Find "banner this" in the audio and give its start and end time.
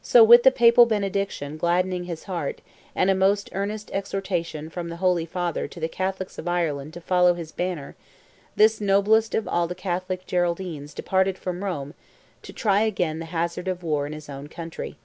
7.50-8.80